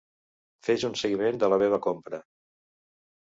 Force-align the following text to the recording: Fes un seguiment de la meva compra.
Fes 0.67 0.85
un 0.89 0.95
seguiment 1.01 1.37
de 1.43 1.51
la 1.55 1.59
meva 1.65 1.79
compra. 1.89 2.21